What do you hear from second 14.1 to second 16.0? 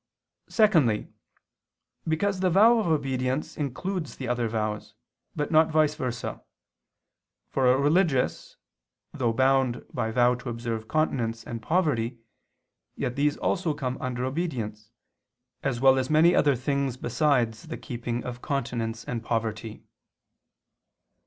obedience, as well